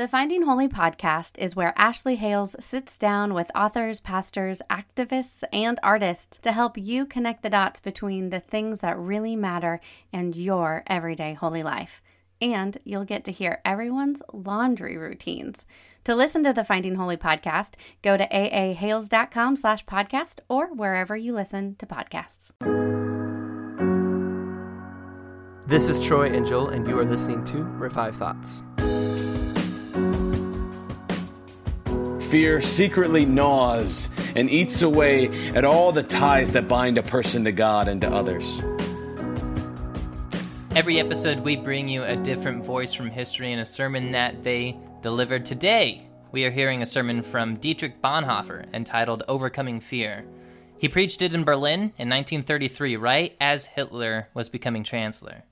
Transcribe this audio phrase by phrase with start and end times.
[0.00, 5.78] The Finding Holy podcast is where Ashley Hales sits down with authors, pastors, activists, and
[5.82, 9.78] artists to help you connect the dots between the things that really matter
[10.10, 12.00] and your everyday holy life.
[12.40, 15.66] And you'll get to hear everyone's laundry routines.
[16.04, 21.34] To listen to the Finding Holy podcast, go to aahales.com slash podcast or wherever you
[21.34, 22.52] listen to podcasts.
[25.66, 28.62] This is Troy and Joel, and you are listening to Revive Thoughts.
[32.30, 37.50] Fear secretly gnaws and eats away at all the ties that bind a person to
[37.50, 38.62] God and to others.
[40.76, 44.78] Every episode, we bring you a different voice from history and a sermon that they
[45.02, 46.06] delivered today.
[46.30, 50.24] We are hearing a sermon from Dietrich Bonhoeffer entitled Overcoming Fear.
[50.78, 55.42] He preached it in Berlin in 1933, right as Hitler was becoming chancellor.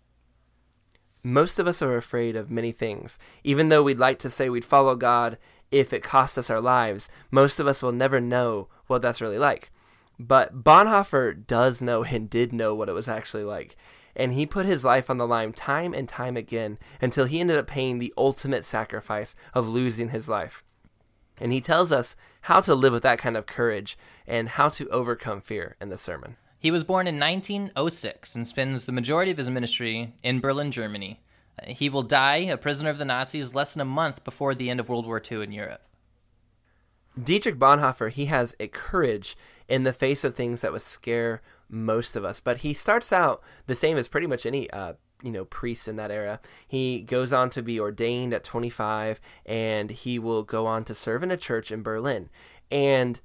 [1.25, 3.19] Most of us are afraid of many things.
[3.43, 5.37] Even though we'd like to say we'd follow God
[5.71, 9.39] if it costs us our lives, most of us will never know what that's really
[9.39, 9.71] like.
[10.19, 13.77] But Bonhoeffer does know and did know what it was actually like.
[14.17, 17.57] And he put his life on the line time and time again until he ended
[17.57, 20.65] up paying the ultimate sacrifice of losing his life.
[21.41, 23.97] And he tells us how to live with that kind of courage
[24.27, 26.37] and how to overcome fear in the sermon.
[26.59, 31.21] He was born in 1906 and spends the majority of his ministry in Berlin, Germany.
[31.67, 34.81] He will die a prisoner of the Nazis less than a month before the end
[34.81, 35.83] of World War II in Europe.
[37.23, 39.37] Dietrich Bonhoeffer, he has a courage
[39.69, 42.41] in the face of things that would scare most of us.
[42.41, 45.97] But he starts out the same as pretty much any uh, you know priest in
[45.97, 46.41] that era.
[46.67, 51.23] He goes on to be ordained at 25, and he will go on to serve
[51.23, 52.29] in a church in Berlin.
[52.71, 53.21] And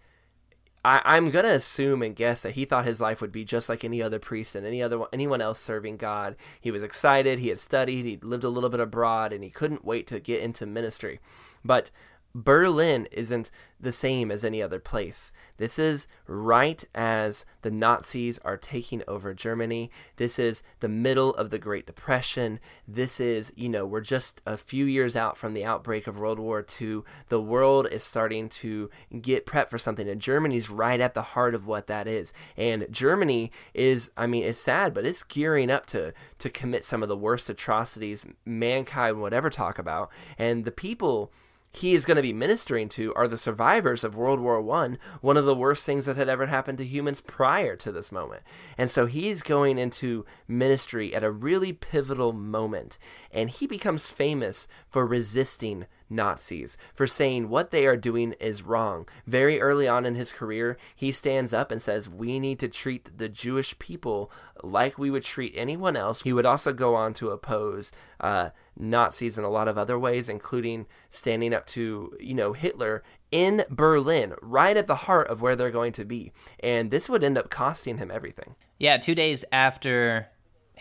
[0.85, 3.85] I, am gonna assume and guess that he thought his life would be just like
[3.85, 6.35] any other priest and any other anyone else serving God.
[6.59, 7.39] He was excited.
[7.39, 8.05] He had studied.
[8.05, 11.21] He lived a little bit abroad, and he couldn't wait to get into ministry.
[11.63, 11.89] But
[12.35, 15.31] Berlin isn't the same as any other place.
[15.57, 19.91] This is right as the Nazis are taking over Germany.
[20.15, 22.59] This is the middle of the Great Depression.
[22.87, 26.39] This is, you know, we're just a few years out from the outbreak of World
[26.39, 27.01] War II.
[27.27, 28.89] The world is starting to
[29.21, 32.33] get prepped for something, and Germany's right at the heart of what that is.
[32.57, 37.03] And Germany is, I mean, it's sad, but it's gearing up to, to commit some
[37.03, 40.09] of the worst atrocities mankind would ever talk about.
[40.37, 41.31] And the people
[41.73, 45.37] he is going to be ministering to are the survivors of World War One, one
[45.37, 48.43] of the worst things that had ever happened to humans prior to this moment.
[48.77, 52.99] And so he's going into ministry at a really pivotal moment,
[53.31, 59.07] and he becomes famous for resisting Nazis for saying what they are doing is wrong.
[59.25, 63.17] Very early on in his career, he stands up and says, We need to treat
[63.17, 64.31] the Jewish people
[64.63, 66.21] like we would treat anyone else.
[66.21, 70.29] He would also go on to oppose uh, Nazis in a lot of other ways,
[70.29, 75.55] including standing up to, you know, Hitler in Berlin, right at the heart of where
[75.55, 76.31] they're going to be.
[76.59, 78.55] And this would end up costing him everything.
[78.77, 80.27] Yeah, two days after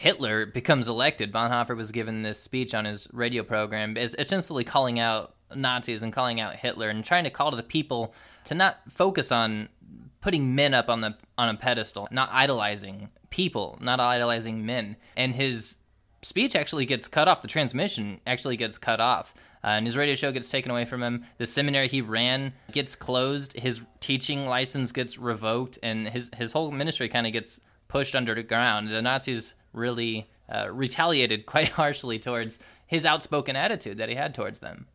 [0.02, 4.99] Hitler becomes elected, Bonhoeffer was given this speech on his radio program, is essentially calling
[4.99, 8.12] out Nazis and calling out Hitler and trying to call to the people
[8.43, 9.69] to not focus on
[10.20, 14.96] putting men up on the on a pedestal, not idolizing people, not idolizing men.
[15.16, 15.76] And his
[16.22, 17.40] speech actually gets cut off.
[17.40, 19.32] The transmission actually gets cut off.
[19.62, 21.26] Uh, and his radio show gets taken away from him.
[21.38, 23.52] The seminary he ran gets closed.
[23.52, 28.88] His teaching license gets revoked, and his his whole ministry kind of gets pushed underground.
[28.88, 34.58] The Nazis really uh, retaliated quite harshly towards his outspoken attitude that he had towards
[34.58, 34.86] them.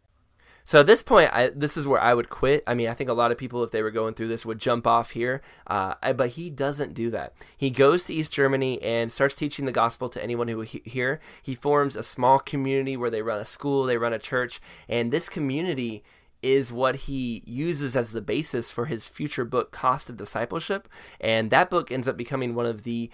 [0.67, 2.61] So at this point, I, this is where I would quit.
[2.67, 4.59] I mean, I think a lot of people, if they were going through this, would
[4.59, 5.41] jump off here.
[5.65, 7.33] Uh, but he doesn't do that.
[7.55, 11.21] He goes to East Germany and starts teaching the gospel to anyone who he, here.
[11.41, 14.59] He forms a small community where they run a school, they run a church,
[14.89, 16.03] and this community
[16.41, 20.89] is what he uses as the basis for his future book, Cost of Discipleship.
[21.21, 23.09] And that book ends up becoming one of the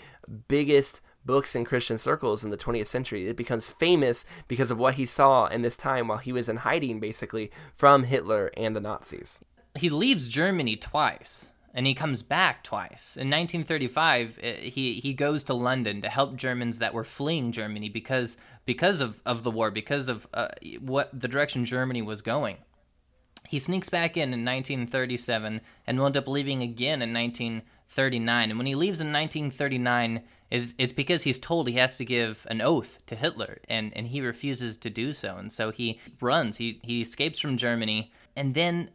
[0.47, 3.27] biggest books in Christian circles in the 20th century.
[3.27, 6.57] It becomes famous because of what he saw in this time while he was in
[6.57, 9.39] hiding, basically, from Hitler and the Nazis.
[9.75, 11.47] He leaves Germany twice.
[11.75, 13.17] And he comes back twice.
[13.17, 17.89] In 1935, eh, he, he goes to London to help Germans that were fleeing Germany
[17.89, 20.49] because because of, of the war, because of uh,
[20.79, 22.57] what the direction Germany was going.
[23.47, 27.11] He sneaks back in in 1937 and will end up leaving again in
[27.93, 28.49] 1939.
[28.49, 32.45] And when he leaves in 1939, it's, it's because he's told he has to give
[32.49, 35.37] an oath to Hitler, and, and he refuses to do so.
[35.37, 38.89] And so he runs, he, he escapes from Germany, and then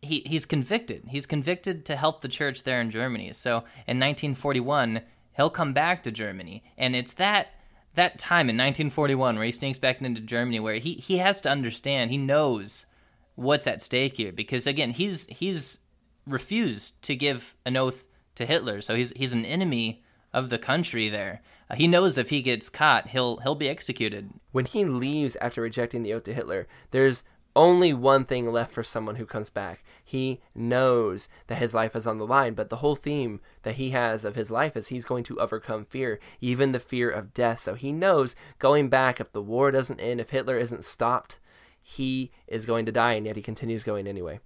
[0.00, 1.04] he, he's convicted.
[1.08, 3.32] He's convicted to help the church there in Germany.
[3.32, 5.02] So in 1941,
[5.36, 6.62] he'll come back to Germany.
[6.76, 7.48] And it's that
[7.94, 11.50] that time in 1941 where he sneaks back into Germany where he, he has to
[11.50, 12.86] understand, he knows
[13.34, 15.78] what's at stake here because again, he's he's
[16.26, 18.80] refused to give an oath to Hitler.
[18.80, 20.02] So he's he's an enemy
[20.32, 21.42] of the country there.
[21.70, 24.30] Uh, he knows if he gets caught, he'll he'll be executed.
[24.52, 27.24] When he leaves after rejecting the oath to Hitler, there's
[27.54, 29.84] only one thing left for someone who comes back.
[30.02, 33.90] He knows that his life is on the line, but the whole theme that he
[33.90, 37.58] has of his life is he's going to overcome fear, even the fear of death.
[37.58, 41.38] So he knows going back, if the war doesn't end, if Hitler isn't stopped,
[41.80, 44.40] he is going to die, and yet he continues going anyway.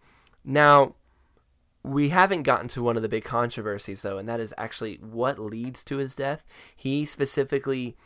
[0.44, 0.94] Now,
[1.86, 5.38] we haven't gotten to one of the big controversies though, and that is actually what
[5.38, 6.44] leads to his death.
[6.74, 7.96] He specifically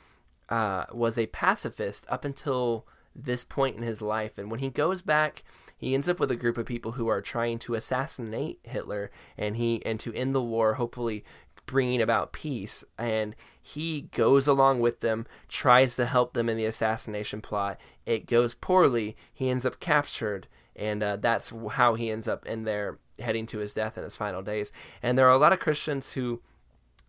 [0.50, 2.87] uh, was a pacifist up until
[3.17, 5.44] this point in his life, and when he goes back,
[5.79, 9.56] he ends up with a group of people who are trying to assassinate Hitler and
[9.56, 11.25] he and to end the war, hopefully
[11.65, 12.85] bringing about peace.
[12.99, 17.81] And he goes along with them, tries to help them in the assassination plot.
[18.05, 19.17] It goes poorly.
[19.33, 23.58] He ends up captured, and uh, that's how he ends up in there heading to
[23.58, 24.72] his death in his final days.
[25.02, 26.40] And there are a lot of Christians who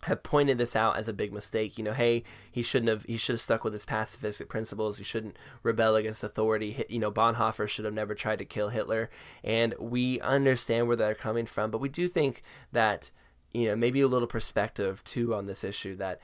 [0.04, 1.78] have pointed this out as a big mistake.
[1.78, 3.04] You know, hey, he shouldn't have.
[3.04, 4.98] He should have stuck with his pacifistic principles.
[4.98, 6.86] He shouldn't rebel against authority.
[6.90, 9.10] You know, Bonhoeffer should have never tried to kill Hitler.
[9.44, 12.42] And we understand where they're coming from, but we do think
[12.72, 13.12] that
[13.54, 16.20] you know maybe a little perspective too on this issue that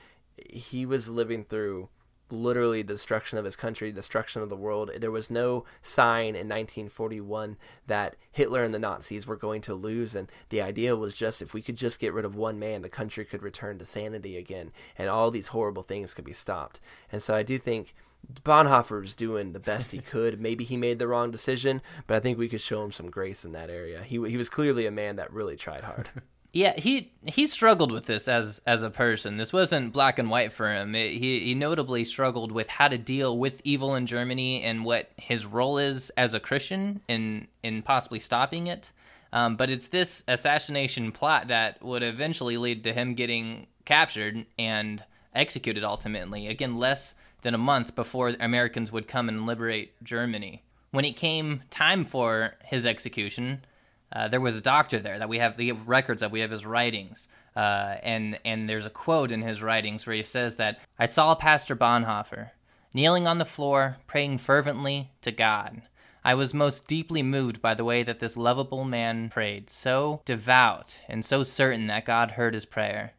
[0.48, 1.88] he was living through
[2.30, 4.90] literally the destruction of his country, destruction of the world.
[4.96, 10.14] There was no sign in 1941 that Hitler and the Nazis were going to lose,
[10.14, 12.88] and the idea was just if we could just get rid of one man, the
[12.88, 16.80] country could return to sanity again, and all these horrible things could be stopped.
[17.10, 17.94] And so I do think
[18.42, 20.40] Bonhoeffer was doing the best he could.
[20.40, 23.44] Maybe he made the wrong decision, but I think we could show him some grace
[23.44, 24.02] in that area.
[24.02, 26.08] He he was clearly a man that really tried hard.
[26.52, 29.36] Yeah, he he struggled with this as as a person.
[29.36, 30.94] This wasn't black and white for him.
[30.94, 35.10] It, he he notably struggled with how to deal with evil in Germany and what
[35.16, 38.92] his role is as a Christian in in possibly stopping it.
[39.30, 45.04] Um, but it's this assassination plot that would eventually lead to him getting captured and
[45.34, 46.46] executed ultimately.
[46.46, 50.62] Again, less than a month before Americans would come and liberate Germany.
[50.90, 53.64] When it came time for his execution,
[54.12, 56.32] uh, there was a doctor there that we have the records of.
[56.32, 60.22] We have his writings, uh, and and there's a quote in his writings where he
[60.22, 62.50] says that I saw Pastor Bonhoeffer
[62.94, 65.82] kneeling on the floor, praying fervently to God.
[66.24, 70.98] I was most deeply moved by the way that this lovable man prayed, so devout
[71.08, 73.12] and so certain that God heard his prayer.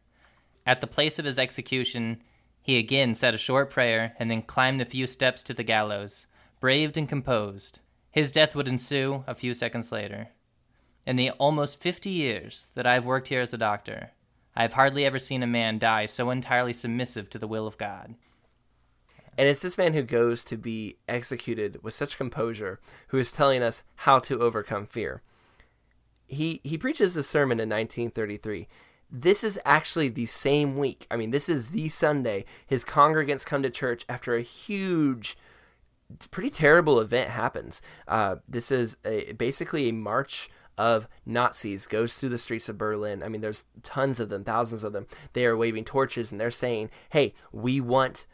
[0.66, 2.22] At the place of his execution,
[2.62, 6.26] he again said a short prayer and then climbed the few steps to the gallows,
[6.60, 7.80] braved and composed.
[8.10, 10.28] His death would ensue a few seconds later.
[11.06, 14.10] In the almost 50 years that I've worked here as a doctor,
[14.54, 17.78] I have hardly ever seen a man die so entirely submissive to the will of
[17.78, 18.14] God.
[19.38, 23.62] And it's this man who goes to be executed with such composure who is telling
[23.62, 25.22] us how to overcome fear.
[26.26, 28.68] He he preaches a sermon in 1933.
[29.10, 31.06] This is actually the same week.
[31.10, 35.36] I mean, this is the Sunday his congregants come to church after a huge
[36.30, 37.80] pretty terrible event happens.
[38.06, 43.22] Uh, this is a, basically a march of Nazis goes through the streets of Berlin.
[43.22, 45.06] I mean, there's tons of them, thousands of them.
[45.34, 48.26] They are waving torches and they're saying, "Hey, we want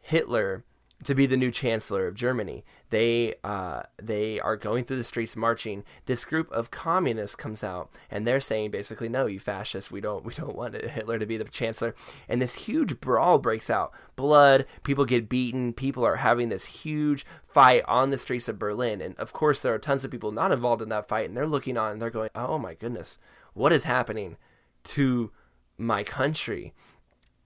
[0.00, 0.64] Hitler
[1.04, 2.64] to be the new chancellor of Germany.
[2.90, 5.84] They uh, they are going through the streets marching.
[6.06, 10.24] This group of communists comes out and they're saying basically, no, you fascists, we don't
[10.24, 11.94] we don't want Hitler to be the chancellor.
[12.28, 13.92] And this huge brawl breaks out.
[14.16, 19.00] Blood, people get beaten, people are having this huge fight on the streets of Berlin.
[19.00, 21.46] And of course, there are tons of people not involved in that fight, and they're
[21.46, 23.18] looking on and they're going, oh my goodness,
[23.54, 24.36] what is happening
[24.84, 25.30] to
[25.78, 26.74] my country?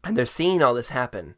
[0.02, 1.36] And they're seeing all this happen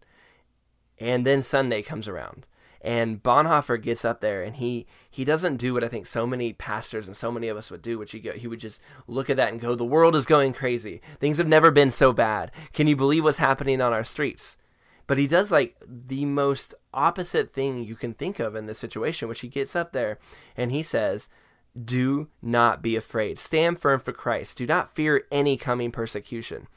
[0.99, 2.47] and then Sunday comes around.
[2.83, 6.53] And Bonhoeffer gets up there and he he doesn't do what I think so many
[6.53, 9.29] pastors and so many of us would do, which he go, he would just look
[9.29, 11.01] at that and go, "The world is going crazy.
[11.19, 12.53] Things have never been so bad.
[12.73, 14.57] Can you believe what's happening on our streets?"
[15.09, 19.29] But he does like the most opposite thing you can think of in this situation,
[19.29, 20.19] which he gets up there
[20.57, 21.29] and he says,
[21.77, 23.39] "Do not be afraid.
[23.39, 24.59] Stand firm for Christ.
[24.59, 26.69] Do not fear any coming persecution."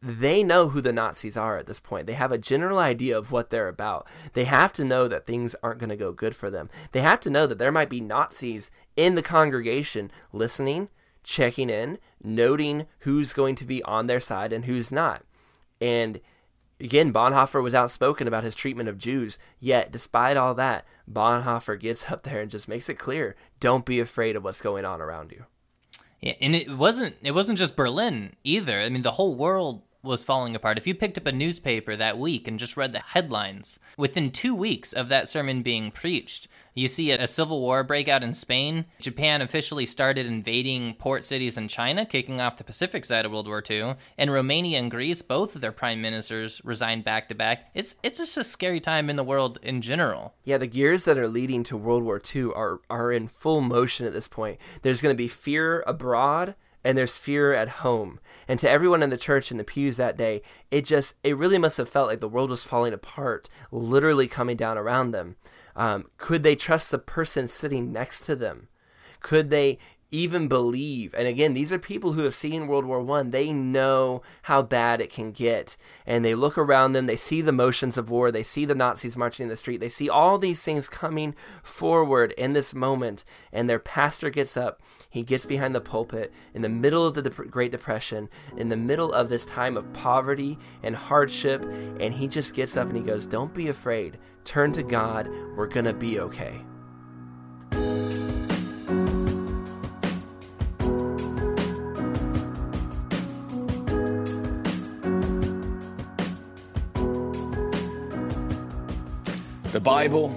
[0.00, 2.06] They know who the Nazis are at this point.
[2.06, 4.06] They have a general idea of what they're about.
[4.32, 6.70] They have to know that things aren't going to go good for them.
[6.92, 10.88] They have to know that there might be Nazis in the congregation listening,
[11.24, 15.24] checking in, noting who's going to be on their side and who's not.
[15.80, 16.20] And
[16.80, 22.10] again, Bonhoeffer was outspoken about his treatment of Jews, yet despite all that, Bonhoeffer gets
[22.10, 25.32] up there and just makes it clear don't be afraid of what's going on around
[25.32, 25.44] you.
[26.20, 28.80] Yeah, and it wasn't it wasn't just Berlin either.
[28.80, 30.78] I mean, the whole world was falling apart.
[30.78, 34.54] If you picked up a newspaper that week and just read the headlines, within two
[34.54, 38.86] weeks of that sermon being preached, you see a, civil war break out in Spain.
[39.00, 43.48] Japan officially started invading port cities in China, kicking off the Pacific side of World
[43.48, 43.96] War II.
[44.16, 47.70] And Romania and Greece, both of their prime ministers resigned back to back.
[47.74, 50.34] It's it's just a scary time in the world in general.
[50.44, 54.06] Yeah, the gears that are leading to World War II are are in full motion
[54.06, 54.58] at this point.
[54.82, 56.54] There's going to be fear abroad
[56.88, 58.18] and there's fear at home.
[58.48, 60.40] And to everyone in the church in the pews that day,
[60.70, 64.56] it just, it really must have felt like the world was falling apart, literally coming
[64.56, 65.36] down around them.
[65.76, 68.68] Um, could they trust the person sitting next to them?
[69.20, 69.76] Could they
[70.10, 71.14] even believe.
[71.14, 73.30] And again these are people who have seen world war one.
[73.30, 75.76] They know how bad it can get.
[76.06, 77.06] And they look around them.
[77.06, 78.30] They see the motions of war.
[78.30, 79.80] They see the nazis marching in the street.
[79.80, 83.24] They see all these things coming forward in this moment.
[83.52, 84.82] And their pastor gets up.
[85.10, 89.12] He gets behind the pulpit in the middle of the great depression in the middle
[89.12, 91.62] of this time of poverty and hardship.
[91.64, 94.18] And he just gets up and he goes don't be afraid.
[94.44, 95.28] Turn to god.
[95.54, 96.62] We're gonna be okay
[109.78, 110.34] The Bible,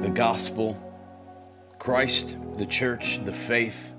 [0.00, 0.78] the gospel,
[1.80, 3.92] Christ, the church, the faith,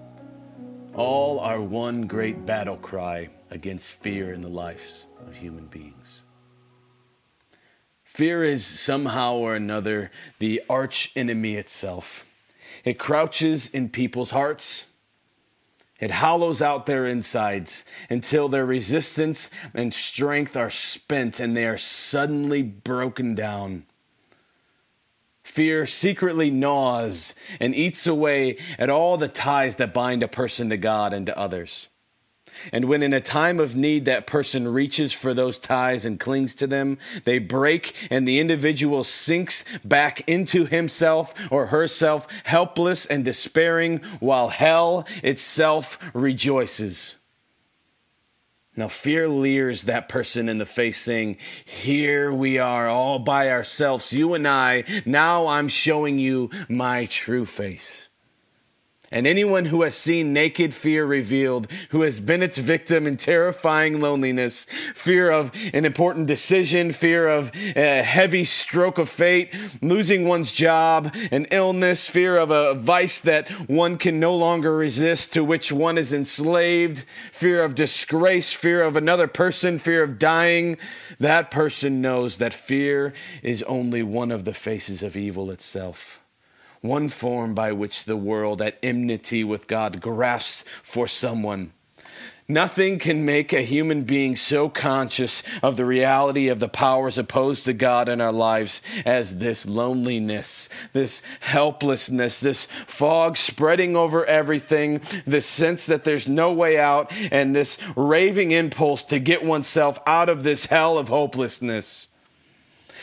[0.94, 6.24] all are one great battle cry against fear in the lives of human beings.
[8.06, 10.10] Fear is somehow or another
[10.40, 12.26] the arch enemy itself.
[12.86, 14.86] It crouches in people's hearts.
[16.00, 21.78] It hollows out their insides until their resistance and strength are spent and they are
[21.78, 23.84] suddenly broken down
[25.52, 30.78] Fear secretly gnaws and eats away at all the ties that bind a person to
[30.78, 31.90] God and to others.
[32.72, 36.56] And when in a time of need that person reaches for those ties and clings
[36.56, 43.26] to them, they break and the individual sinks back into himself or herself, helpless and
[43.26, 47.18] despairing, while hell itself rejoices.
[48.82, 54.12] Now, fear leers that person in the face, saying, Here we are all by ourselves,
[54.12, 54.86] you and I.
[55.06, 58.10] Now I'm showing you my true face.
[59.14, 64.00] And anyone who has seen naked fear revealed, who has been its victim in terrifying
[64.00, 64.66] loneliness,
[64.96, 71.14] fear of an important decision, fear of a heavy stroke of fate, losing one's job,
[71.30, 75.98] an illness, fear of a vice that one can no longer resist, to which one
[75.98, 77.04] is enslaved,
[77.34, 80.78] fear of disgrace, fear of another person, fear of dying,
[81.20, 83.12] that person knows that fear
[83.44, 86.21] is only one of the faces of evil itself
[86.82, 91.72] one form by which the world at enmity with God grasps for someone.
[92.52, 97.64] Nothing can make a human being so conscious of the reality of the powers opposed
[97.64, 105.00] to God in our lives as this loneliness, this helplessness, this fog spreading over everything,
[105.26, 110.28] this sense that there's no way out, and this raving impulse to get oneself out
[110.28, 112.10] of this hell of hopelessness.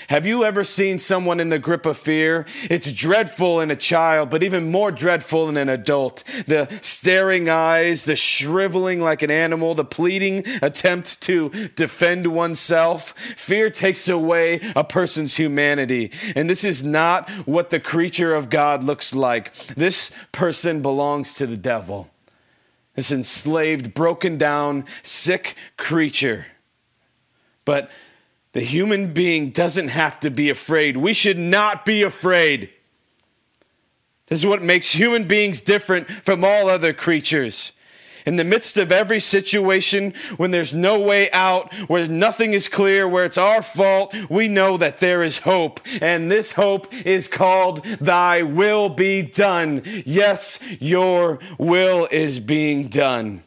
[0.09, 2.47] Have you ever seen someone in the grip of fear?
[2.71, 6.25] It's dreadful in a child, but even more dreadful in an adult.
[6.47, 13.13] The staring eyes, the shriveling like an animal, the pleading attempt to defend oneself.
[13.37, 16.11] Fear takes away a person's humanity.
[16.35, 19.55] And this is not what the creature of God looks like.
[19.75, 22.09] This person belongs to the devil.
[22.95, 26.47] This enslaved, broken down, sick creature.
[27.67, 27.91] But
[28.59, 30.97] the human being doesn't have to be afraid.
[30.97, 32.71] We should not be afraid.
[34.27, 37.71] This is what makes human beings different from all other creatures.
[38.27, 43.07] In the midst of every situation, when there's no way out, where nothing is clear,
[43.07, 45.79] where it's our fault, we know that there is hope.
[46.03, 49.83] And this hope is called Thy will be done.
[50.05, 53.45] Yes, your will is being done.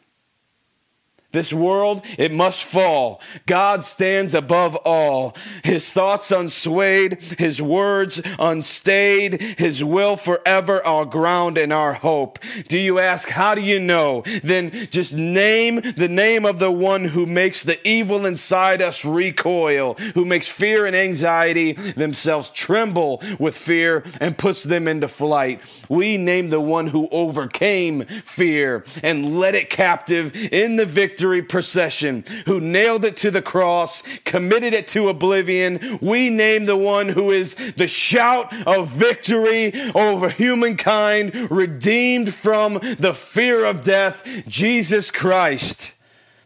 [1.32, 3.22] This world, it must fall.
[3.46, 5.34] God stands above all.
[5.64, 12.38] His thoughts unswayed, his words unstayed, his will forever our ground and our hope.
[12.68, 14.24] Do you ask, how do you know?
[14.44, 19.94] Then just name the name of the one who makes the evil inside us recoil,
[20.14, 25.62] who makes fear and anxiety themselves tremble with fear and puts them into flight.
[25.88, 31.40] We name the one who overcame fear and led it captive in the victory victory
[31.40, 35.78] procession, who nailed it to the cross, committed it to oblivion.
[36.00, 43.14] We name the one who is the shout of victory over humankind, redeemed from the
[43.14, 45.92] fear of death, Jesus Christ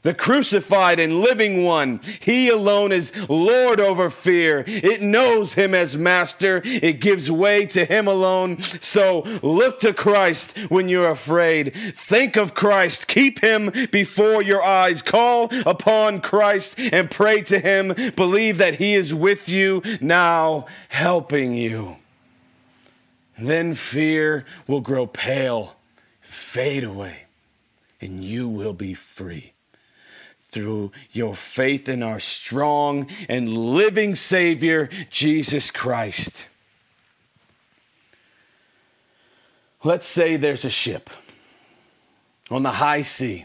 [0.07, 2.01] the crucified and living one.
[2.21, 4.63] He alone is Lord over fear.
[4.69, 6.63] It knows him as master.
[6.65, 8.61] It gives way to him alone.
[8.81, 11.75] So look to Christ when you're afraid.
[11.75, 13.09] Think of Christ.
[13.09, 15.03] Keep him before your eyes.
[15.03, 17.93] Call upon Christ and pray to him.
[18.15, 21.97] Believe that he is with you now, helping you.
[23.37, 25.75] Then fear will grow pale,
[26.21, 27.25] fade away,
[28.01, 29.53] and you will be free
[30.57, 36.49] through your faith in our strong and living Savior, Jesus Christ.
[39.85, 41.11] Let's say there's a ship
[42.51, 43.45] on the high sea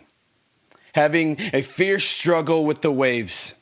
[0.94, 3.56] having a fierce struggle with the waves.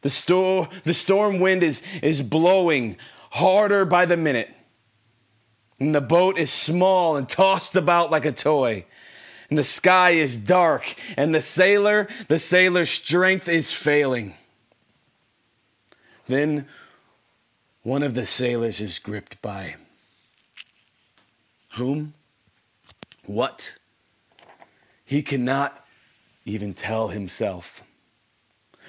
[0.00, 2.96] The, sto- the storm wind is, is blowing
[3.30, 4.48] harder by the minute.
[5.78, 8.86] And the boat is small and tossed about like a toy
[9.48, 14.34] and the sky is dark, and the sailor, the sailor's strength is failing.
[16.26, 16.66] Then
[17.82, 19.76] one of the sailors is gripped by
[21.72, 22.12] whom?
[23.24, 23.78] What?
[25.04, 25.86] He cannot
[26.44, 27.82] even tell himself.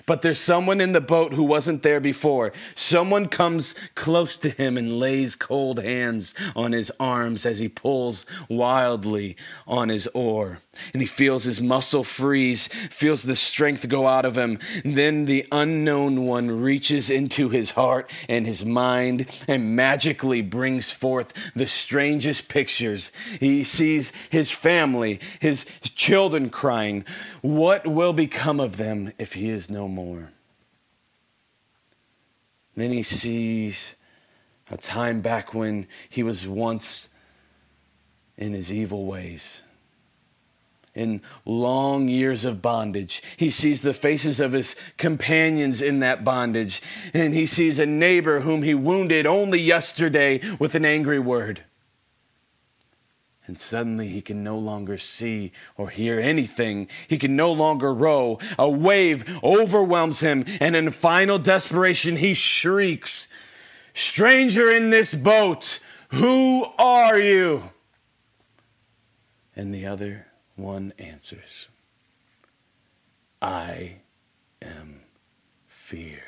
[0.09, 2.51] But there's someone in the boat who wasn't there before.
[2.73, 8.25] Someone comes close to him and lays cold hands on his arms as he pulls
[8.49, 10.61] wildly on his oar
[10.93, 14.59] and he feels his muscle freeze, feels the strength go out of him.
[14.83, 21.33] Then the unknown one reaches into his heart and his mind and magically brings forth
[21.55, 23.11] the strangest pictures.
[23.39, 27.05] He sees his family, his children crying.
[27.41, 30.31] What will become of them if he is no more?
[32.75, 33.95] Then he sees
[34.71, 37.09] a time back when he was once
[38.37, 39.63] in his evil ways
[40.99, 43.23] in long years of bondage.
[43.37, 46.81] He sees the faces of his companions in that bondage,
[47.13, 51.63] and he sees a neighbor whom he wounded only yesterday with an angry word.
[53.47, 56.87] And suddenly he can no longer see or hear anything.
[57.07, 58.37] He can no longer row.
[58.59, 63.27] A wave overwhelms him, and in final desperation, he shrieks,
[63.93, 67.71] Stranger in this boat, who are you?
[69.55, 70.27] And the other
[70.59, 71.67] one answers
[73.41, 73.95] I
[74.61, 75.01] am
[75.65, 76.23] fear.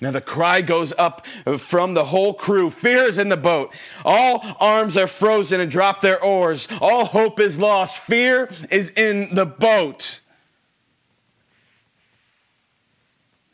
[0.00, 1.26] Now the cry goes up
[1.58, 2.70] from the whole crew.
[2.70, 3.72] Fear is in the boat.
[4.04, 6.68] All arms are frozen and drop their oars.
[6.80, 7.98] All hope is lost.
[7.98, 10.20] Fear is in the boat.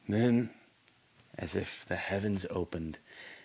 [0.09, 0.51] Then,
[1.39, 2.99] as if the heavens opened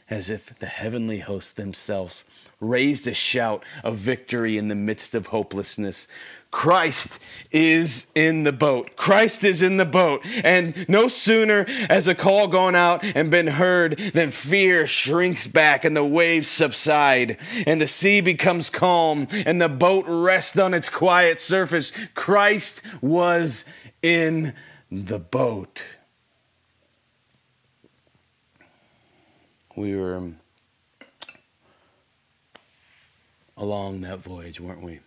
[0.10, 2.24] as if the heavenly hosts themselves
[2.60, 6.08] raised a shout of victory in the midst of hopelessness.
[6.50, 7.20] Christ
[7.52, 8.96] is in the boat.
[8.96, 10.26] Christ is in the boat.
[10.44, 15.84] And no sooner has a call gone out and been heard than fear shrinks back
[15.86, 20.90] and the waves subside and the sea becomes calm and the boat rests on its
[20.90, 21.92] quiet surface.
[22.16, 23.66] Christ was
[24.02, 24.54] in
[24.90, 25.84] the boat.
[29.78, 30.38] We were um,
[33.56, 35.02] along that voyage, weren't we?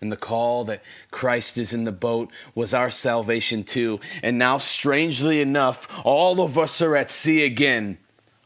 [0.00, 4.00] And the call that Christ is in the boat was our salvation too.
[4.24, 7.98] And now, strangely enough, all of us are at sea again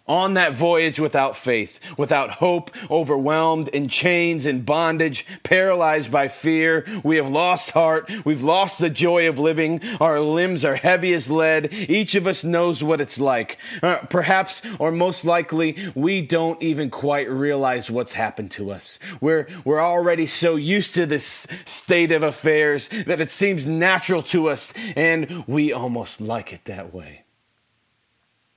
[0.07, 6.85] on that voyage without faith, without hope, overwhelmed in chains and bondage, paralyzed by fear.
[7.03, 8.11] We have lost heart.
[8.25, 9.81] We've lost the joy of living.
[10.01, 11.73] Our limbs are heavy as lead.
[11.73, 13.59] Each of us knows what it's like.
[13.83, 18.99] Uh, perhaps, or most likely, we don't even quite realize what's happened to us.
[19.21, 24.49] We're, we're already so used to this state of affairs that it seems natural to
[24.49, 27.24] us, and we almost like it that way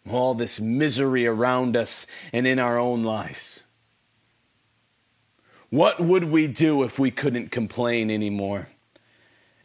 [0.10, 3.65] all this misery around us and in our own lives.
[5.70, 8.70] What would we do if we couldn't complain anymore?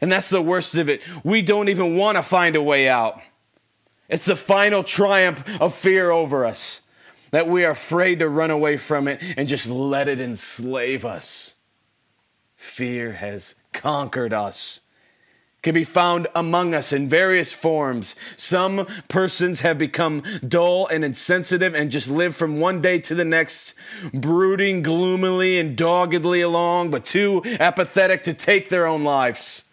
[0.01, 1.01] And that's the worst of it.
[1.23, 3.21] We don't even want to find a way out.
[4.09, 6.81] It's the final triumph of fear over us
[7.31, 11.55] that we are afraid to run away from it and just let it enslave us.
[12.55, 14.81] Fear has conquered us
[15.63, 18.15] can be found among us in various forms.
[18.35, 23.25] Some persons have become dull and insensitive and just live from one day to the
[23.25, 23.73] next,
[24.13, 29.63] brooding gloomily and doggedly along, but too apathetic to take their own lives.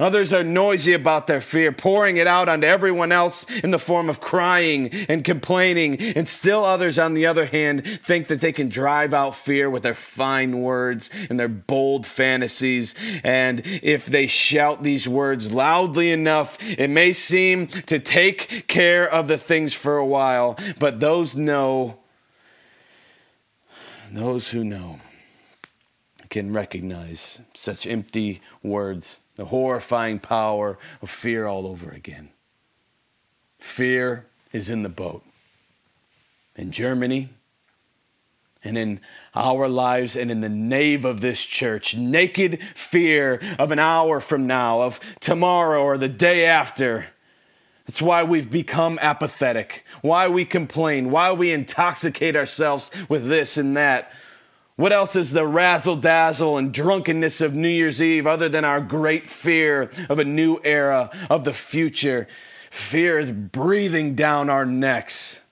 [0.00, 4.08] Others are noisy about their fear, pouring it out onto everyone else in the form
[4.08, 6.00] of crying and complaining.
[6.00, 9.84] And still others, on the other hand, think that they can drive out fear with
[9.84, 12.96] their fine words and their bold fantasies.
[13.22, 19.28] And if they shout these words loudly enough, it may seem to take care of
[19.28, 20.58] the things for a while.
[20.80, 22.00] But those know,
[24.10, 24.98] those who know,
[26.30, 32.30] can recognize such empty words the horrifying power of fear all over again.
[33.58, 35.24] Fear is in the boat.
[36.56, 37.30] In Germany,
[38.64, 39.00] and in
[39.34, 41.96] our lives and in the nave of this church.
[41.96, 47.06] Naked fear of an hour from now, of tomorrow or the day after.
[47.86, 53.76] That's why we've become apathetic, why we complain, why we intoxicate ourselves with this and
[53.76, 54.10] that.
[54.76, 58.80] What else is the razzle dazzle and drunkenness of New Year's Eve other than our
[58.80, 62.26] great fear of a new era, of the future?
[62.70, 65.42] Fear is breathing down our necks.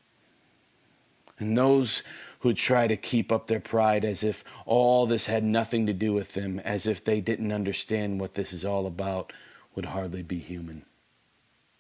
[1.38, 2.02] And those
[2.40, 6.12] who try to keep up their pride as if all this had nothing to do
[6.12, 9.32] with them, as if they didn't understand what this is all about,
[9.76, 10.84] would hardly be human.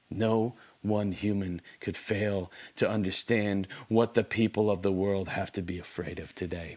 [0.08, 5.62] No one human could fail to understand what the people of the world have to
[5.62, 6.76] be afraid of today.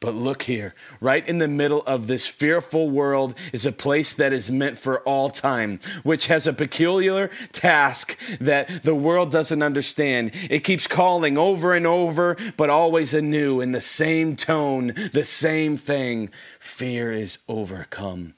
[0.00, 4.32] But look here, right in the middle of this fearful world is a place that
[4.32, 10.30] is meant for all time, which has a peculiar task that the world doesn't understand.
[10.48, 15.76] It keeps calling over and over, but always anew in the same tone, the same
[15.76, 16.30] thing.
[16.58, 18.32] Fear is overcome.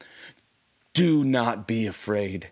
[0.94, 2.50] Do not be afraid.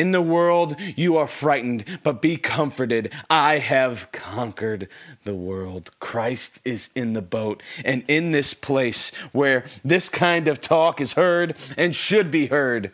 [0.00, 3.12] In the world you are frightened, but be comforted.
[3.28, 4.88] I have conquered
[5.24, 5.90] the world.
[6.00, 7.62] Christ is in the boat.
[7.84, 12.92] And in this place where this kind of talk is heard and should be heard,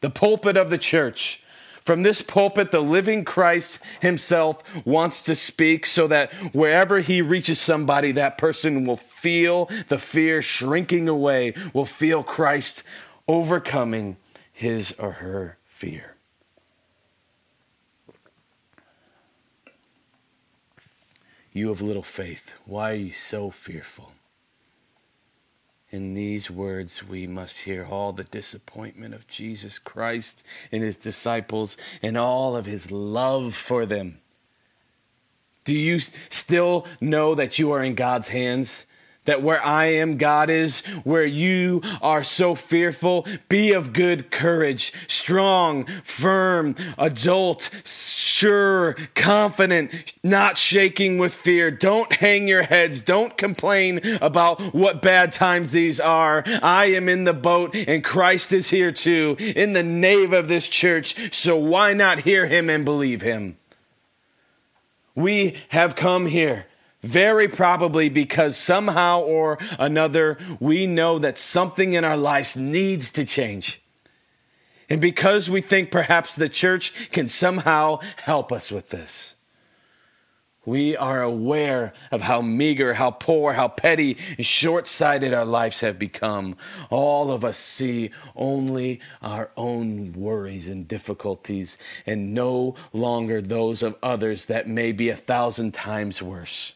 [0.00, 1.42] the pulpit of the church,
[1.82, 7.60] from this pulpit, the living Christ himself wants to speak so that wherever he reaches
[7.60, 12.84] somebody, that person will feel the fear shrinking away, will feel Christ
[13.28, 14.16] overcoming
[14.50, 16.14] his or her fear.
[21.52, 22.54] You have little faith.
[22.64, 24.12] Why are you so fearful?
[25.90, 31.76] In these words, we must hear all the disappointment of Jesus Christ and his disciples
[32.02, 34.20] and all of his love for them.
[35.64, 38.86] Do you still know that you are in God's hands?
[39.26, 44.92] That where I am, God is, where you are so fearful, be of good courage,
[45.06, 51.70] strong, firm, adult, sure, confident, not shaking with fear.
[51.70, 53.00] Don't hang your heads.
[53.00, 56.42] Don't complain about what bad times these are.
[56.62, 60.68] I am in the boat and Christ is here too, in the nave of this
[60.68, 61.34] church.
[61.34, 63.56] So why not hear him and believe him?
[65.14, 66.66] We have come here
[67.06, 73.24] very probably because somehow or another we know that something in our lives needs to
[73.24, 73.80] change.
[74.88, 79.36] And because we think perhaps the church can somehow help us with this.
[80.66, 85.78] We are aware of how meager, how poor, how petty, and short sighted our lives
[85.78, 86.56] have become.
[86.90, 93.94] All of us see only our own worries and difficulties, and no longer those of
[94.02, 96.74] others that may be a thousand times worse.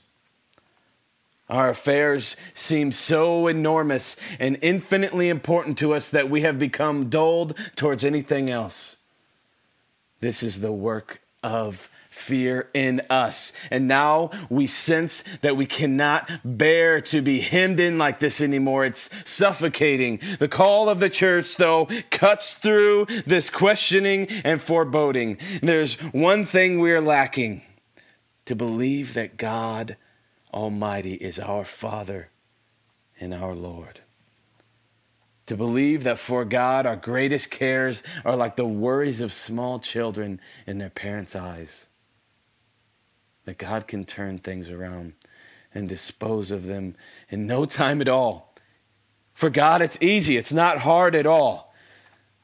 [1.51, 7.59] Our affairs seem so enormous and infinitely important to us that we have become dulled
[7.75, 8.97] towards anything else.
[10.21, 13.53] This is the work of fear in us.
[13.71, 18.85] And now we sense that we cannot bear to be hemmed in like this anymore.
[18.85, 20.21] It's suffocating.
[20.39, 25.39] The call of the church, though, cuts through this questioning and foreboding.
[25.63, 27.63] There's one thing we're lacking
[28.45, 29.97] to believe that God
[30.53, 32.31] Almighty is our Father
[33.21, 34.01] and our Lord.
[35.47, 40.41] To believe that for God, our greatest cares are like the worries of small children
[40.67, 41.89] in their parents' eyes.
[43.45, 45.15] That God can turn things around
[45.75, 46.95] and dispose of them
[47.29, 48.55] in no time at all.
[49.35, 51.70] For God, it's easy, it's not hard at all.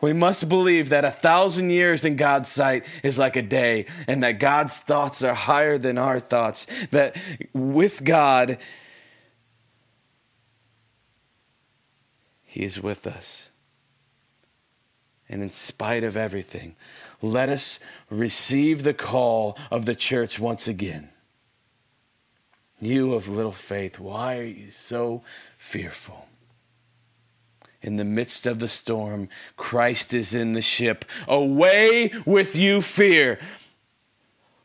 [0.01, 4.23] We must believe that a thousand years in God's sight is like a day, and
[4.23, 6.67] that God's thoughts are higher than our thoughts.
[6.91, 7.17] That
[7.55, 8.59] with God,
[12.45, 13.51] He is with us.
[15.29, 16.77] And in spite of everything,
[17.23, 17.81] let us
[18.11, 21.09] receive the call of the church once again.
[22.79, 25.23] You of little faith, why are you so
[25.59, 26.29] fearful?
[27.87, 31.05] In the midst of the storm, Christ is in the ship.
[31.29, 33.39] Away with you, fear.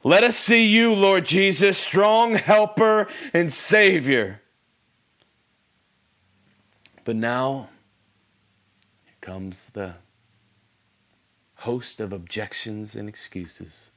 [0.03, 4.41] Let us see you, Lord Jesus, strong helper and Savior.
[7.05, 7.69] But now
[9.21, 9.93] comes the
[11.57, 13.91] host of objections and excuses.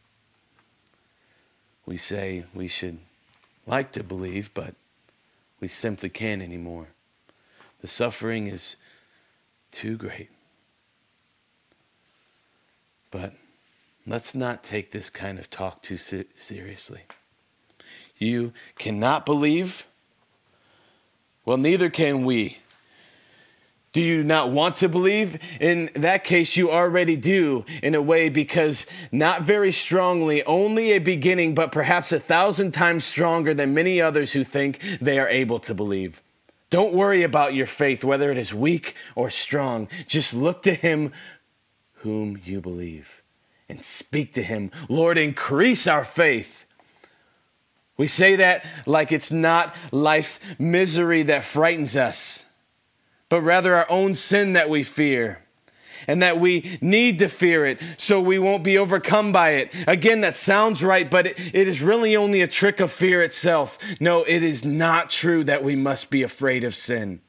[1.86, 2.98] We say we should
[3.66, 4.74] like to believe, but
[5.60, 6.88] we simply can't anymore.
[7.80, 8.76] The suffering is
[9.74, 10.30] too great.
[13.10, 13.34] But
[14.06, 17.02] let's not take this kind of talk too seriously.
[18.16, 19.86] You cannot believe?
[21.44, 22.58] Well, neither can we.
[23.92, 25.38] Do you not want to believe?
[25.60, 30.98] In that case, you already do, in a way, because not very strongly, only a
[30.98, 35.60] beginning, but perhaps a thousand times stronger than many others who think they are able
[35.60, 36.20] to believe.
[36.74, 39.86] Don't worry about your faith, whether it is weak or strong.
[40.08, 41.12] Just look to Him
[41.98, 43.22] whom you believe
[43.68, 44.72] and speak to Him.
[44.88, 46.66] Lord, increase our faith.
[47.96, 52.44] We say that like it's not life's misery that frightens us,
[53.28, 55.43] but rather our own sin that we fear
[56.06, 59.74] and that we need to fear it so we won't be overcome by it.
[59.86, 63.78] Again, that sounds right, but it, it is really only a trick of fear itself.
[64.00, 67.20] No, it is not true that we must be afraid of sin.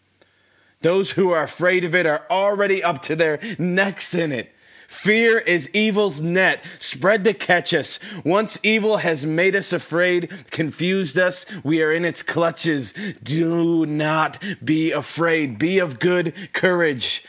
[0.81, 4.51] Those who are afraid of it are already up to their necks in it.
[4.88, 7.99] Fear is evil's net spread to catch us.
[8.23, 12.93] Once evil has made us afraid, confused us, we are in its clutches.
[13.23, 15.57] Do not be afraid.
[15.57, 17.25] Be of good courage.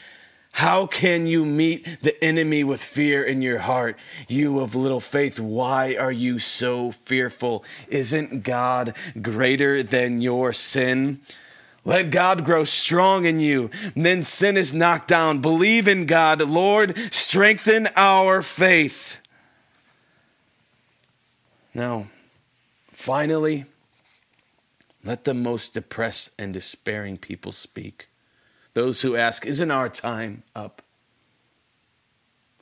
[0.57, 3.99] How can you meet the enemy with fear in your heart?
[4.27, 7.63] You of little faith, why are you so fearful?
[7.89, 11.21] Isn't God greater than your sin?
[11.85, 13.69] Let God grow strong in you.
[13.95, 15.43] then sin is knocked down.
[15.43, 16.41] Believe in God.
[16.41, 19.19] Lord, strengthen our faith.
[21.75, 22.07] Now,
[22.91, 23.67] finally,
[25.05, 28.09] let the most depressed and despairing people speak.
[28.77, 30.83] Those who ask, Isn't our time up?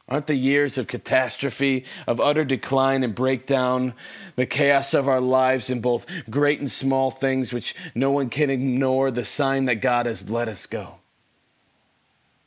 [0.09, 3.95] Aren't the years of catastrophe, of utter decline and breakdown,
[4.37, 8.49] the chaos of our lives in both great and small things, which no one can
[8.49, 10.99] ignore, the sign that God has let us go?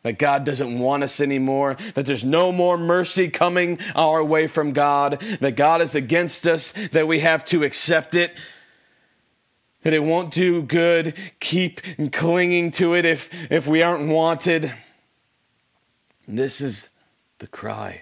[0.03, 4.71] That God doesn't want us anymore, that there's no more mercy coming our way from
[4.71, 8.33] God, that God is against us, that we have to accept it,
[9.87, 11.13] that it won't do good.
[11.39, 11.79] Keep
[12.11, 14.73] clinging to it if, if we aren't wanted.
[16.27, 16.89] This is
[17.37, 18.01] the cry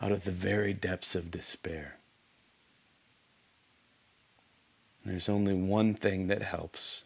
[0.00, 1.96] out of the very depths of despair.
[5.04, 7.02] There's only one thing that helps,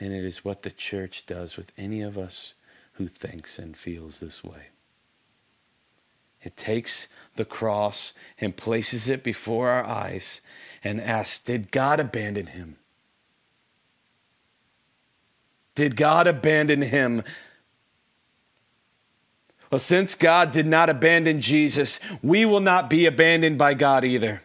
[0.00, 2.54] and it is what the church does with any of us
[2.94, 4.70] who thinks and feels this way.
[6.46, 10.40] It takes the cross and places it before our eyes
[10.84, 12.76] and asks, Did God abandon him?
[15.74, 17.24] Did God abandon him?
[19.72, 24.42] Well, since God did not abandon Jesus, we will not be abandoned by God either.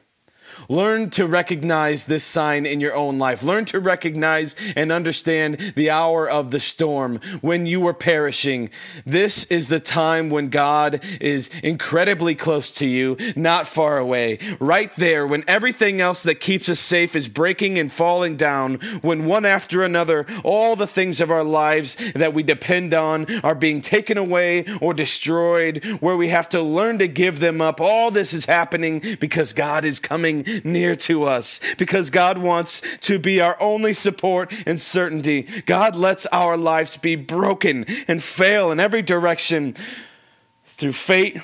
[0.69, 3.43] Learn to recognize this sign in your own life.
[3.43, 8.69] Learn to recognize and understand the hour of the storm when you were perishing.
[9.05, 14.39] This is the time when God is incredibly close to you, not far away.
[14.59, 19.25] Right there, when everything else that keeps us safe is breaking and falling down, when
[19.25, 23.81] one after another, all the things of our lives that we depend on are being
[23.81, 27.81] taken away or destroyed, where we have to learn to give them up.
[27.81, 33.19] All this is happening because God is coming near to us because God wants to
[33.19, 35.43] be our only support and certainty.
[35.65, 39.75] God lets our lives be broken and fail in every direction
[40.65, 41.39] through fate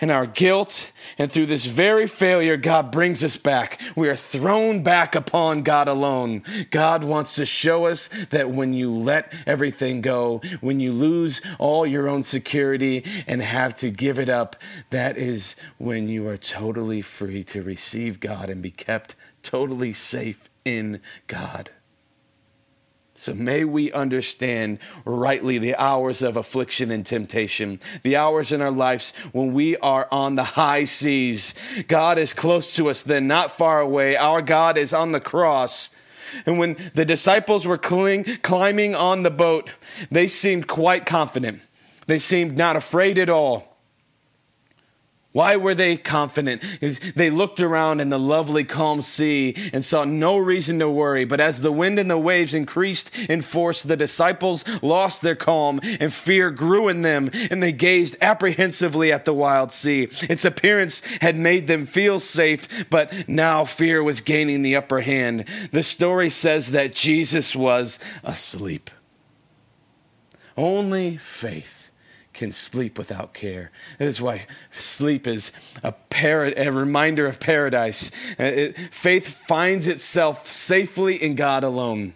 [0.00, 3.80] and our guilt, and through this very failure, God brings us back.
[3.94, 6.42] We are thrown back upon God alone.
[6.70, 11.86] God wants to show us that when you let everything go, when you lose all
[11.86, 14.56] your own security and have to give it up,
[14.90, 20.50] that is when you are totally free to receive God and be kept totally safe
[20.64, 21.70] in God.
[23.18, 28.70] So may we understand rightly the hours of affliction and temptation, the hours in our
[28.70, 31.54] lives when we are on the high seas.
[31.88, 34.16] God is close to us, then not far away.
[34.16, 35.90] Our God is on the cross.
[36.44, 39.70] And when the disciples were cling, climbing on the boat,
[40.10, 41.62] they seemed quite confident.
[42.06, 43.75] They seemed not afraid at all.
[45.36, 46.62] Why were they confident?
[47.14, 51.26] They looked around in the lovely calm sea and saw no reason to worry.
[51.26, 55.78] But as the wind and the waves increased in force, the disciples lost their calm
[56.00, 60.08] and fear grew in them, and they gazed apprehensively at the wild sea.
[60.22, 65.44] Its appearance had made them feel safe, but now fear was gaining the upper hand.
[65.70, 68.90] The story says that Jesus was asleep.
[70.56, 71.85] Only faith
[72.36, 73.70] can sleep without care.
[73.98, 75.50] That is why sleep is
[75.82, 78.10] a, par- a reminder of paradise.
[78.38, 82.14] Uh, it, faith finds itself safely in God alone.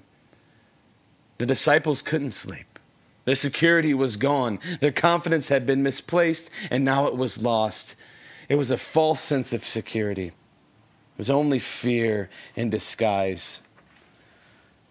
[1.39, 2.79] The disciples couldn't sleep.
[3.25, 4.59] Their security was gone.
[4.81, 7.97] Their confidence had been misplaced, and now it was lost.
[8.49, 10.27] It was a false sense of security.
[10.27, 13.61] It was only fear in disguise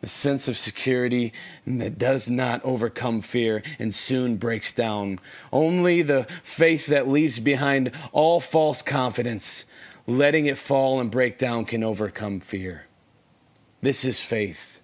[0.02, 1.34] the sense of security
[1.68, 5.20] that does not overcome fear and soon breaks down.
[5.52, 9.66] Only the faith that leaves behind all false confidence,
[10.08, 12.86] letting it fall and break down, can overcome fear.
[13.82, 14.79] This is faith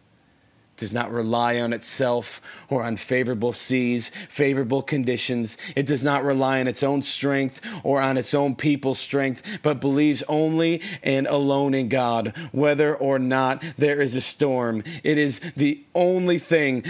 [0.77, 5.57] does not rely on itself or on favorable seas, favorable conditions.
[5.75, 9.79] It does not rely on its own strength or on its own people's strength, but
[9.79, 14.83] believes only and alone in God, whether or not there is a storm.
[15.03, 16.81] It is the only thing,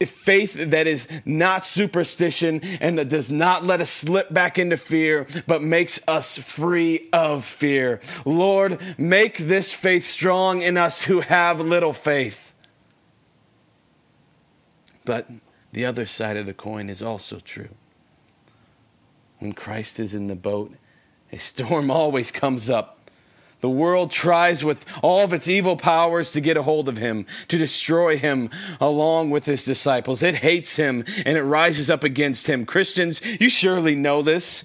[0.00, 5.26] faith that is not superstition and that does not let us slip back into fear,
[5.46, 8.00] but makes us free of fear.
[8.24, 12.53] Lord, make this faith strong in us who have little faith.
[15.04, 15.28] But
[15.72, 17.70] the other side of the coin is also true.
[19.38, 20.74] When Christ is in the boat,
[21.32, 23.10] a storm always comes up.
[23.60, 27.24] The world tries with all of its evil powers to get a hold of him,
[27.48, 30.22] to destroy him along with his disciples.
[30.22, 32.66] It hates him and it rises up against him.
[32.66, 34.64] Christians, you surely know this.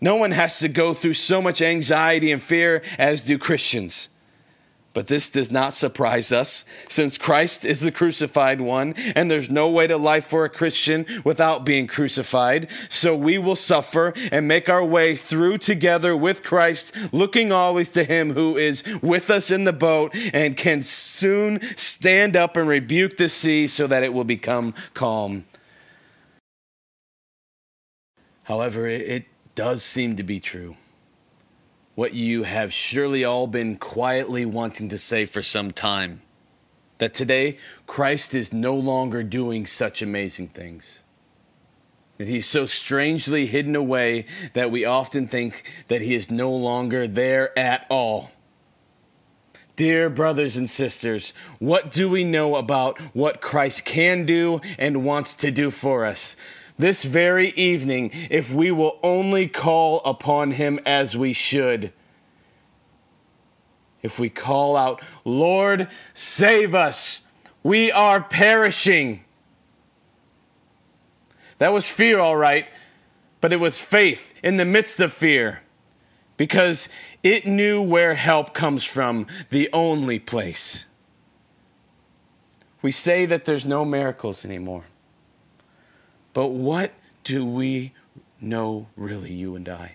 [0.00, 4.08] No one has to go through so much anxiety and fear as do Christians.
[4.96, 9.68] But this does not surprise us, since Christ is the crucified one, and there's no
[9.68, 12.70] way to life for a Christian without being crucified.
[12.88, 18.04] So we will suffer and make our way through together with Christ, looking always to
[18.04, 23.18] Him who is with us in the boat and can soon stand up and rebuke
[23.18, 25.44] the sea so that it will become calm.
[28.44, 30.78] However, it does seem to be true
[31.96, 36.20] what you have surely all been quietly wanting to say for some time
[36.98, 41.02] that today Christ is no longer doing such amazing things.
[42.18, 47.08] That he's so strangely hidden away that we often think that he is no longer
[47.08, 48.30] there at all.
[49.74, 55.32] Dear brothers and sisters, what do we know about what Christ can do and wants
[55.34, 56.36] to do for us?
[56.78, 61.92] This very evening if we will only call upon him as we should.
[64.02, 67.22] If we call out, Lord, save us,
[67.62, 69.24] we are perishing.
[71.58, 72.68] That was fear, all right,
[73.40, 75.62] but it was faith in the midst of fear
[76.36, 76.88] because
[77.22, 80.84] it knew where help comes from, the only place.
[82.82, 84.84] We say that there's no miracles anymore.
[86.36, 86.92] But what
[87.24, 87.94] do we
[88.42, 89.92] know, really, you and I?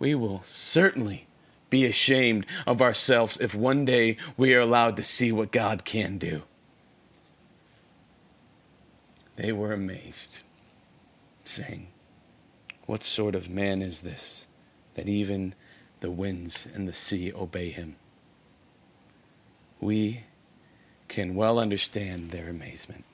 [0.00, 1.28] We will certainly
[1.70, 6.18] be ashamed of ourselves if one day we are allowed to see what God can
[6.18, 6.42] do.
[9.36, 10.42] They were amazed,
[11.44, 11.86] saying,
[12.86, 14.48] What sort of man is this
[14.94, 15.54] that even
[16.00, 17.94] the winds and the sea obey him?
[19.80, 20.24] We
[21.06, 23.04] can well understand their amazement.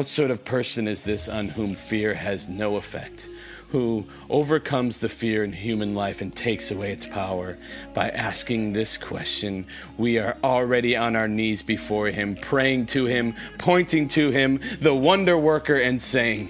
[0.00, 3.28] What sort of person is this on whom fear has no effect?
[3.68, 7.58] who overcomes the fear in human life and takes away its power
[7.92, 9.66] by asking this question.
[9.98, 14.94] We are already on our knees before Him, praying to Him, pointing to Him, the
[14.94, 16.48] wonder worker, and saying,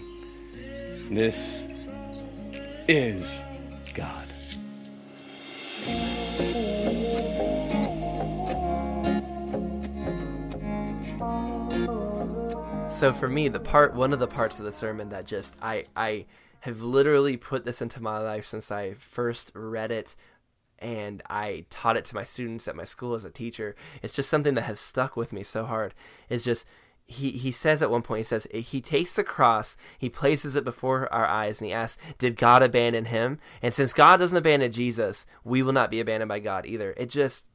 [1.10, 1.64] This
[2.88, 3.44] is
[3.92, 4.28] God.
[13.00, 15.86] So for me, the part one of the parts of the sermon that just I
[15.96, 16.26] I
[16.60, 20.14] have literally put this into my life since I first read it
[20.78, 23.74] and I taught it to my students at my school as a teacher.
[24.02, 25.94] It's just something that has stuck with me so hard.
[26.28, 26.66] It's just
[27.06, 30.62] he he says at one point he says he takes the cross, he places it
[30.62, 34.72] before our eyes and he asks, "Did God abandon him?" And since God doesn't abandon
[34.72, 36.92] Jesus, we will not be abandoned by God either.
[36.98, 37.46] It just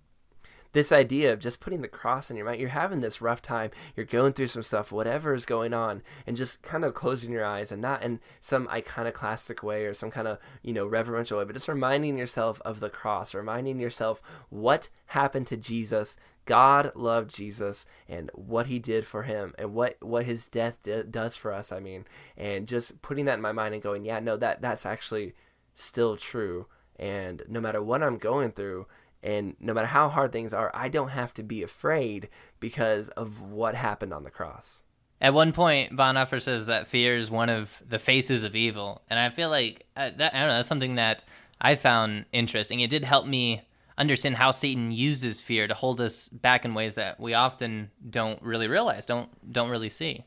[0.75, 2.59] this idea of just putting the cross in your mind.
[2.59, 3.71] You're having this rough time.
[3.95, 7.45] You're going through some stuff, whatever is going on, and just kind of closing your
[7.45, 11.45] eyes and not in some iconoclastic way or some kind of, you know, reverential way,
[11.45, 16.17] but just reminding yourself of the cross, reminding yourself what happened to Jesus.
[16.43, 21.03] God loved Jesus and what he did for him and what, what his death d-
[21.09, 21.71] does for us.
[21.71, 22.03] I mean,
[22.35, 25.35] and just putting that in my mind and going, yeah, no, that that's actually
[25.73, 26.67] still true.
[26.97, 28.87] And no matter what I'm going through,
[29.25, 33.41] and no matter how hard things are, I don't have to be afraid because of
[33.41, 34.83] what happened on the cross.
[35.19, 39.19] At one point, Bonhoeffer says that fear is one of the faces of evil, and
[39.19, 41.23] I feel like uh, that I don't know that's something that
[41.59, 42.81] I found interesting.
[42.81, 43.67] It did help me
[43.97, 48.41] understand how Satan uses fear to hold us back in ways that we often don't
[48.41, 50.25] really realize, don't don't really see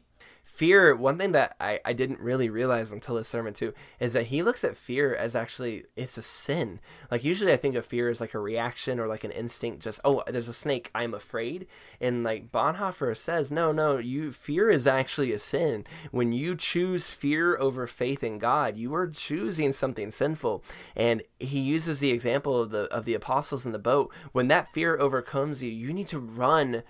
[0.48, 4.26] fear one thing that I, I didn't really realize until this sermon too is that
[4.26, 6.80] he looks at fear as actually it's a sin.
[7.10, 10.00] Like usually i think of fear as like a reaction or like an instinct just
[10.04, 11.66] oh there's a snake i'm afraid.
[12.00, 15.84] And like bonhoeffer says no no you fear is actually a sin.
[16.12, 20.64] When you choose fear over faith in god you are choosing something sinful.
[20.96, 24.12] And he uses the example of the of the apostles in the boat.
[24.32, 26.82] When that fear overcomes you you need to run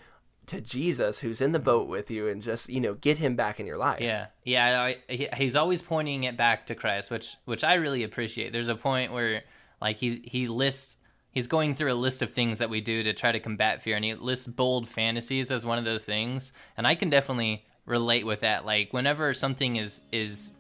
[0.49, 3.61] to Jesus who's in the boat with you and just you know get him back
[3.61, 4.01] in your life.
[4.01, 4.83] Yeah, yeah.
[4.83, 8.53] I, he, he's always pointing it back to Christ, which which I really appreciate.
[8.53, 9.43] There's a point where
[9.81, 10.97] like he's he lists
[11.31, 13.97] he's going through a list of things that we do to try to combat fear,
[13.97, 18.27] and he lists bold fantasies as one of those things, and I can definitely relate
[18.27, 18.65] with that.
[18.65, 20.53] Like whenever something is is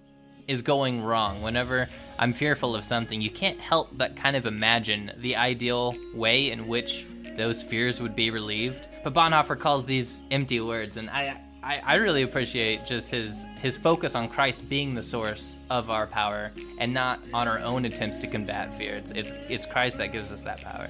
[0.48, 1.88] is going wrong, whenever
[2.18, 6.66] I'm fearful of something, you can't help but kind of imagine the ideal way in
[6.66, 7.04] which
[7.36, 8.88] those fears would be relieved.
[9.04, 13.76] But Bonhoeffer calls these empty words, and I, I, I really appreciate just his his
[13.76, 18.18] focus on Christ being the source of our power, and not on our own attempts
[18.18, 18.94] to combat fear.
[18.94, 20.88] It's it's, it's Christ that gives us that power.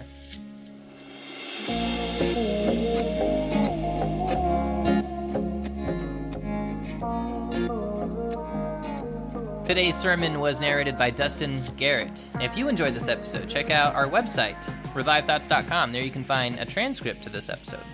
[9.68, 12.08] Today's sermon was narrated by Dustin Garrett.
[12.40, 14.56] If you enjoyed this episode, check out our website,
[14.94, 15.92] revivethoughts.com.
[15.92, 17.84] There you can find a transcript to this episode.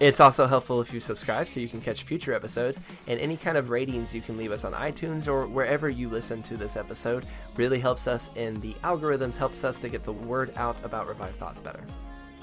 [0.00, 3.58] It's also helpful if you subscribe so you can catch future episodes, and any kind
[3.58, 7.26] of ratings you can leave us on iTunes or wherever you listen to this episode
[7.56, 11.36] really helps us, and the algorithms helps us to get the word out about Revive
[11.36, 11.84] Thoughts better.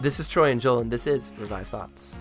[0.02, 2.16] This is Troy and Joel, and this is Revive Thoughts.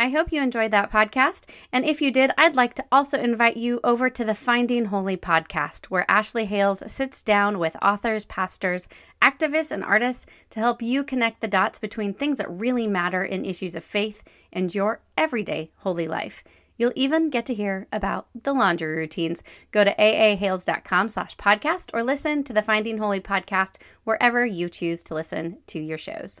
[0.00, 1.42] I hope you enjoyed that podcast.
[1.70, 5.18] And if you did, I'd like to also invite you over to the Finding Holy
[5.18, 8.88] podcast, where Ashley Hales sits down with authors, pastors,
[9.20, 13.44] activists, and artists to help you connect the dots between things that really matter in
[13.44, 16.44] issues of faith and your everyday holy life.
[16.78, 19.42] You'll even get to hear about the laundry routines.
[19.70, 25.02] Go to aahales.com slash podcast or listen to the Finding Holy podcast wherever you choose
[25.02, 26.40] to listen to your shows.